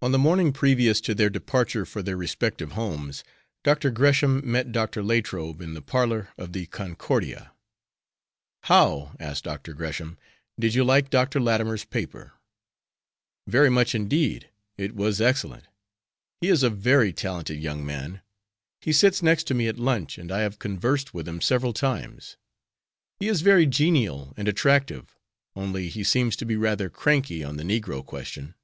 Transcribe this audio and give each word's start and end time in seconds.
On 0.00 0.12
the 0.12 0.18
morning 0.20 0.52
previous 0.52 1.00
to 1.00 1.12
their 1.12 1.28
departure 1.28 1.84
for 1.84 2.04
their 2.04 2.16
respective 2.16 2.70
homes, 2.78 3.24
Dr. 3.64 3.90
Gresham 3.90 4.40
met 4.48 4.70
Dr. 4.70 5.02
Latrobe 5.02 5.60
in 5.60 5.74
the 5.74 5.82
parlor 5.82 6.28
of 6.38 6.52
the 6.52 6.66
Concordia. 6.66 7.50
"How," 8.62 9.16
asked 9.18 9.42
Dr. 9.42 9.72
Gresham, 9.74 10.18
"did 10.56 10.74
you 10.76 10.84
like 10.84 11.10
Dr. 11.10 11.40
Latimer's 11.40 11.84
paper?" 11.84 12.34
"Very 13.48 13.68
much, 13.68 13.92
indeed. 13.92 14.50
It 14.78 14.94
was 14.94 15.20
excellent. 15.20 15.64
He 16.40 16.46
is 16.46 16.62
a 16.62 16.70
very 16.70 17.12
talented 17.12 17.58
young 17.60 17.84
man. 17.84 18.20
He 18.82 18.92
sits 18.92 19.20
next 19.20 19.48
to 19.48 19.54
me 19.54 19.66
at 19.66 19.80
lunch 19.80 20.16
and 20.16 20.30
I 20.30 20.42
have 20.42 20.60
conversed 20.60 21.12
with 21.12 21.26
him 21.26 21.40
several 21.40 21.72
times. 21.72 22.36
He 23.18 23.26
is 23.26 23.40
very 23.42 23.66
genial 23.66 24.32
and 24.36 24.46
attractive, 24.46 25.18
only 25.56 25.88
he 25.88 26.04
seems 26.04 26.36
to 26.36 26.44
be 26.46 26.54
rather 26.54 26.88
cranky 26.88 27.42
on 27.42 27.56
the 27.56 27.64
negro 27.64 28.06
question. 28.06 28.54